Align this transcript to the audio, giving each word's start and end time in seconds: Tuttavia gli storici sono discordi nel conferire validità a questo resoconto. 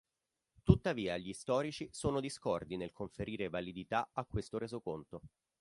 Tuttavia 0.63 1.15
gli 1.17 1.31
storici 1.31 1.87
sono 1.91 2.19
discordi 2.21 2.75
nel 2.75 2.91
conferire 2.91 3.49
validità 3.49 4.09
a 4.13 4.25
questo 4.25 4.57
resoconto. 4.57 5.21